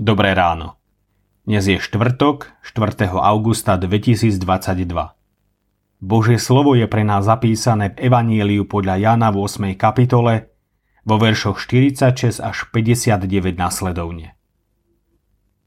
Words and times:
Dobré 0.00 0.32
ráno. 0.32 0.80
Dnes 1.44 1.68
je 1.68 1.76
štvrtok, 1.76 2.56
4. 2.64 3.04
augusta 3.20 3.76
2022. 3.76 4.40
Božie 6.00 6.40
slovo 6.40 6.72
je 6.72 6.88
pre 6.88 7.04
nás 7.04 7.28
zapísané 7.28 7.92
v 7.92 8.08
Evanieliu 8.08 8.64
podľa 8.64 8.96
Jana 8.96 9.28
v 9.28 9.44
8. 9.44 9.76
kapitole 9.76 10.56
vo 11.04 11.20
veršoch 11.20 11.60
46 11.60 12.40
až 12.40 12.64
59 12.72 13.28
nasledovne. 13.60 14.40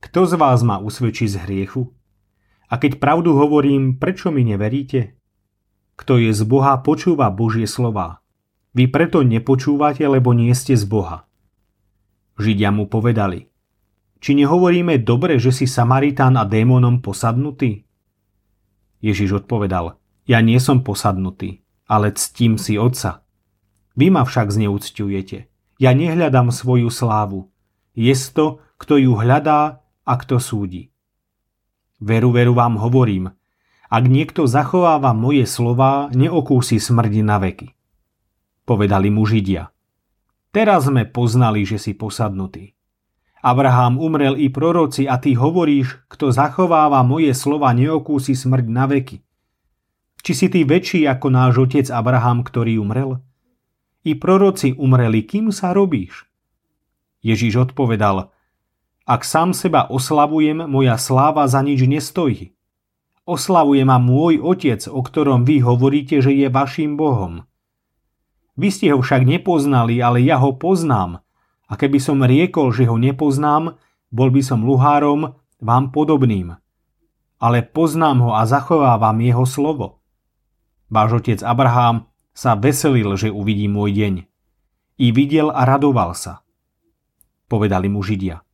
Kto 0.00 0.24
z 0.24 0.40
vás 0.40 0.64
ma 0.64 0.80
usvedčí 0.80 1.28
z 1.28 1.44
hriechu? 1.44 1.92
A 2.72 2.80
keď 2.80 2.96
pravdu 2.96 3.36
hovorím, 3.36 4.00
prečo 4.00 4.32
mi 4.32 4.40
neveríte? 4.40 5.20
Kto 6.00 6.16
je 6.16 6.32
z 6.32 6.48
Boha, 6.48 6.80
počúva 6.80 7.28
Božie 7.28 7.68
slova. 7.68 8.24
Vy 8.72 8.88
preto 8.88 9.20
nepočúvate, 9.20 10.08
lebo 10.08 10.32
nie 10.32 10.56
ste 10.56 10.80
z 10.80 10.88
Boha. 10.88 11.28
Židia 12.40 12.72
mu 12.72 12.88
povedali– 12.88 13.52
či 14.24 14.32
nehovoríme 14.32 15.04
dobre, 15.04 15.36
že 15.36 15.52
si 15.52 15.68
Samaritán 15.68 16.40
a 16.40 16.48
démonom 16.48 17.04
posadnutý? 17.04 17.84
Ježiš 19.04 19.44
odpovedal, 19.44 20.00
ja 20.24 20.40
nie 20.40 20.56
som 20.56 20.80
posadnutý, 20.80 21.60
ale 21.84 22.16
ctím 22.16 22.56
si 22.56 22.80
Otca. 22.80 23.20
Vy 24.00 24.08
ma 24.08 24.24
však 24.24 24.48
zneúcťujete. 24.48 25.52
Ja 25.76 25.92
nehľadám 25.92 26.48
svoju 26.48 26.88
slávu. 26.88 27.52
Je 27.92 28.16
to, 28.32 28.64
kto 28.80 28.96
ju 28.96 29.12
hľadá 29.12 29.84
a 30.08 30.12
kto 30.16 30.40
súdi. 30.40 30.88
Veru, 32.00 32.32
veru 32.32 32.56
vám 32.56 32.80
hovorím, 32.80 33.28
ak 33.92 34.04
niekto 34.08 34.48
zachováva 34.48 35.12
moje 35.12 35.44
slová, 35.44 36.08
neokúsi 36.16 36.80
smrdi 36.80 37.20
na 37.20 37.36
veky. 37.36 37.76
Povedali 38.64 39.12
mu 39.12 39.28
Židia. 39.28 39.68
Teraz 40.48 40.88
sme 40.88 41.04
poznali, 41.04 41.68
že 41.68 41.76
si 41.76 41.92
posadnutý. 41.92 42.72
Abraham 43.44 44.00
umrel 44.00 44.40
i 44.40 44.48
proroci 44.48 45.04
a 45.04 45.20
ty 45.20 45.36
hovoríš, 45.36 46.08
kto 46.08 46.32
zachováva 46.32 47.04
moje 47.04 47.36
slova, 47.36 47.76
neokúsi 47.76 48.32
smrť 48.32 48.66
na 48.72 48.88
veky. 48.88 49.20
Či 50.24 50.32
si 50.32 50.46
ty 50.48 50.64
väčší 50.64 51.04
ako 51.04 51.28
náš 51.28 51.60
otec 51.60 51.84
Abraham, 51.92 52.40
ktorý 52.40 52.80
umrel? 52.80 53.20
I 54.08 54.16
proroci 54.16 54.72
umreli, 54.72 55.28
kým 55.28 55.52
sa 55.52 55.76
robíš? 55.76 56.24
Ježiš 57.20 57.68
odpovedal, 57.68 58.32
ak 59.04 59.20
sám 59.20 59.52
seba 59.52 59.92
oslavujem, 59.92 60.64
moja 60.64 60.96
sláva 60.96 61.44
za 61.44 61.60
nič 61.60 61.84
nestojí. 61.84 62.56
Oslavuje 63.28 63.84
ma 63.84 64.00
môj 64.00 64.40
otec, 64.40 64.88
o 64.88 65.04
ktorom 65.04 65.44
vy 65.44 65.60
hovoríte, 65.60 66.24
že 66.24 66.32
je 66.32 66.48
vašim 66.48 66.96
Bohom. 66.96 67.44
Vy 68.56 68.68
ste 68.72 68.96
ho 68.96 69.04
však 69.04 69.28
nepoznali, 69.28 70.00
ale 70.00 70.24
ja 70.24 70.40
ho 70.40 70.56
poznám 70.56 71.23
a 71.74 71.76
keby 71.76 71.98
som 71.98 72.22
riekol, 72.22 72.70
že 72.70 72.86
ho 72.86 72.94
nepoznám, 72.94 73.74
bol 74.14 74.30
by 74.30 74.46
som 74.46 74.62
luhárom 74.62 75.34
vám 75.58 75.90
podobným. 75.90 76.54
Ale 77.42 77.66
poznám 77.66 78.22
ho 78.22 78.30
a 78.30 78.46
zachovávam 78.46 79.18
jeho 79.18 79.42
slovo. 79.42 79.98
Váš 80.86 81.18
otec 81.18 81.42
Abraham 81.42 82.06
sa 82.30 82.54
veselil, 82.54 83.10
že 83.18 83.34
uvidí 83.34 83.66
môj 83.66 83.90
deň. 83.90 84.14
I 85.02 85.06
videl 85.10 85.50
a 85.50 85.66
radoval 85.66 86.14
sa. 86.14 86.46
Povedali 87.50 87.90
mu 87.90 88.06
Židia. 88.06 88.46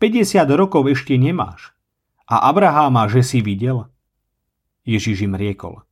50 0.00 0.40
rokov 0.56 0.88
ešte 0.88 1.20
nemáš. 1.20 1.76
A 2.24 2.48
Abraháma, 2.48 3.04
že 3.12 3.20
si 3.20 3.44
videl? 3.44 3.84
Ježiš 4.88 5.28
im 5.28 5.36
riekol. 5.36 5.84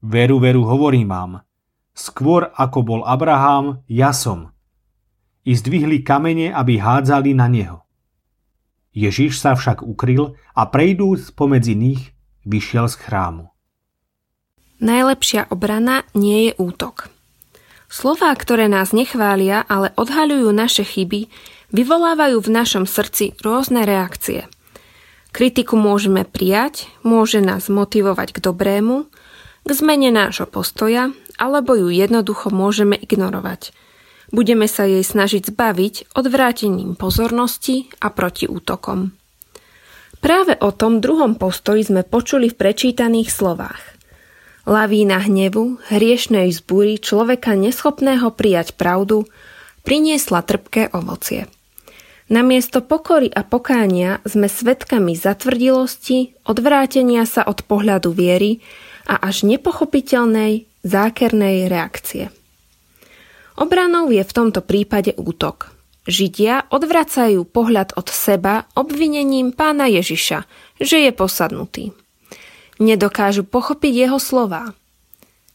Veru, 0.00 0.40
veru, 0.40 0.64
hovorím 0.64 1.12
vám. 1.12 1.32
Skôr 1.92 2.48
ako 2.56 2.80
bol 2.80 3.00
Abraham, 3.04 3.84
ja 3.92 4.16
som 4.16 4.56
i 5.42 5.52
zdvihli 5.58 6.06
kamene, 6.06 6.54
aby 6.54 6.78
hádzali 6.78 7.34
na 7.34 7.50
neho. 7.50 7.82
Ježiš 8.92 9.40
sa 9.40 9.56
však 9.56 9.82
ukryl 9.82 10.36
a 10.52 10.68
prejdúc 10.68 11.32
pomedzi 11.32 11.72
nich, 11.72 12.12
vyšiel 12.44 12.86
z 12.92 12.96
chrámu. 13.00 13.48
Najlepšia 14.82 15.48
obrana 15.48 16.04
nie 16.12 16.50
je 16.50 16.52
útok. 16.58 17.08
Slová, 17.92 18.34
ktoré 18.34 18.66
nás 18.66 18.90
nechvália, 18.90 19.62
ale 19.68 19.94
odhaľujú 19.96 20.48
naše 20.50 20.82
chyby, 20.82 21.28
vyvolávajú 21.72 22.40
v 22.40 22.50
našom 22.50 22.84
srdci 22.88 23.36
rôzne 23.40 23.84
reakcie. 23.84 24.48
Kritiku 25.32 25.80
môžeme 25.80 26.28
prijať, 26.28 26.88
môže 27.00 27.40
nás 27.40 27.72
motivovať 27.72 28.36
k 28.36 28.38
dobrému, 28.44 29.08
k 29.64 29.70
zmene 29.70 30.12
nášho 30.12 30.44
postoja, 30.44 31.14
alebo 31.40 31.72
ju 31.72 31.88
jednoducho 31.88 32.52
môžeme 32.52 32.98
ignorovať– 33.00 33.72
Budeme 34.32 34.64
sa 34.64 34.88
jej 34.88 35.04
snažiť 35.04 35.52
zbaviť 35.52 36.16
odvrátením 36.16 36.96
pozornosti 36.96 37.92
a 38.00 38.08
protiútokom. 38.08 39.12
Práve 40.24 40.56
o 40.56 40.72
tom 40.72 41.04
druhom 41.04 41.36
postoji 41.36 41.84
sme 41.84 42.00
počuli 42.00 42.48
v 42.48 42.56
prečítaných 42.56 43.28
slovách. 43.28 43.82
Lavína 44.64 45.20
hnevu, 45.20 45.84
hriešnej 45.92 46.48
zbúry 46.54 46.96
človeka 46.96 47.52
neschopného 47.52 48.32
prijať 48.32 48.72
pravdu, 48.78 49.28
priniesla 49.84 50.40
trpké 50.40 50.96
ovocie. 50.96 51.50
Namiesto 52.32 52.80
pokory 52.80 53.28
a 53.28 53.44
pokánia 53.44 54.24
sme 54.24 54.48
svedkami 54.48 55.12
zatvrdilosti, 55.12 56.48
odvrátenia 56.48 57.28
sa 57.28 57.44
od 57.44 57.66
pohľadu 57.68 58.16
viery 58.16 58.64
a 59.04 59.20
až 59.20 59.44
nepochopiteľnej, 59.44 60.64
zákernej 60.86 61.68
reakcie. 61.68 62.32
Obranou 63.56 64.08
je 64.08 64.24
v 64.24 64.32
tomto 64.32 64.64
prípade 64.64 65.12
útok. 65.20 65.72
Židia 66.08 66.66
odvracajú 66.72 67.46
pohľad 67.46 67.94
od 67.94 68.10
seba 68.10 68.66
obvinením 68.74 69.54
pána 69.54 69.86
Ježiša, 69.86 70.48
že 70.82 70.98
je 71.06 71.12
posadnutý. 71.14 71.84
Nedokážu 72.82 73.46
pochopiť 73.46 74.08
jeho 74.08 74.18
slová. 74.18 74.74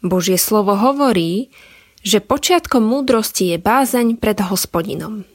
Božie 0.00 0.40
slovo 0.40 0.72
hovorí, 0.80 1.52
že 2.00 2.24
počiatkom 2.24 2.80
múdrosti 2.80 3.52
je 3.52 3.58
bázeň 3.60 4.16
pred 4.16 4.40
hospodinom. 4.40 5.28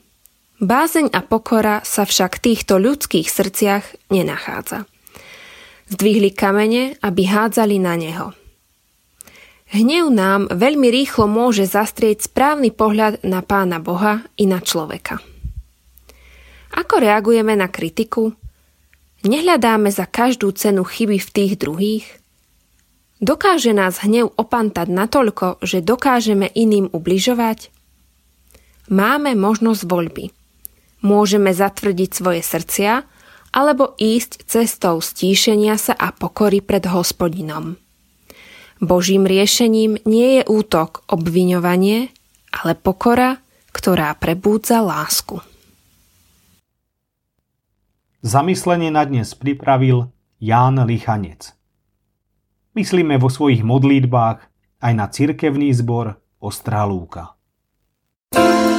Bázeň 0.58 1.14
a 1.14 1.22
pokora 1.22 1.86
sa 1.86 2.02
však 2.02 2.40
v 2.40 2.42
týchto 2.50 2.82
ľudských 2.82 3.30
srdciach 3.30 4.10
nenachádza. 4.10 4.90
Zdvihli 5.86 6.34
kamene, 6.34 6.98
aby 6.98 7.22
hádzali 7.30 7.78
na 7.78 7.94
neho– 7.94 8.28
Hnev 9.66 10.14
nám 10.14 10.46
veľmi 10.46 10.86
rýchlo 10.94 11.26
môže 11.26 11.66
zastrieť 11.66 12.30
správny 12.30 12.70
pohľad 12.70 13.26
na 13.26 13.42
Pána 13.42 13.82
Boha 13.82 14.22
i 14.38 14.46
na 14.46 14.62
človeka. 14.62 15.18
Ako 16.76 17.02
reagujeme 17.02 17.58
na 17.58 17.66
kritiku? 17.66 18.30
Nehľadáme 19.26 19.90
za 19.90 20.06
každú 20.06 20.54
cenu 20.54 20.86
chyby 20.86 21.18
v 21.18 21.32
tých 21.34 21.52
druhých? 21.58 22.06
Dokáže 23.18 23.72
nás 23.72 24.04
hnev 24.04 24.30
opantať 24.36 24.92
natoľko, 24.92 25.58
že 25.64 25.82
dokážeme 25.82 26.52
iným 26.52 26.92
ubližovať? 26.92 27.72
Máme 28.92 29.34
možnosť 29.34 29.82
voľby. 29.88 30.30
Môžeme 31.02 31.50
zatvrdiť 31.50 32.10
svoje 32.12 32.44
srdcia, 32.44 33.02
alebo 33.56 33.96
ísť 33.96 34.46
cestou 34.46 35.00
stíšenia 35.00 35.80
sa 35.80 35.96
a 35.96 36.12
pokory 36.12 36.60
pred 36.60 36.84
hospodinom. 36.84 37.80
Božím 38.80 39.24
riešením 39.24 39.96
nie 40.04 40.40
je 40.40 40.42
útok, 40.44 41.08
obviňovanie, 41.08 42.12
ale 42.52 42.72
pokora, 42.76 43.40
ktorá 43.72 44.12
prebúdza 44.16 44.84
lásku. 44.84 45.40
Zamyslenie 48.20 48.92
na 48.92 49.06
dnes 49.06 49.32
pripravil 49.32 50.12
Ján 50.42 50.76
Lichanec. 50.82 51.56
Myslíme 52.76 53.16
vo 53.16 53.32
svojich 53.32 53.64
modlítbách 53.64 54.38
aj 54.84 54.92
na 54.92 55.06
cirkevný 55.08 55.72
zbor 55.72 56.20
Ostrá 56.36 56.84
Lúka. 56.84 57.32
thank 58.34 58.75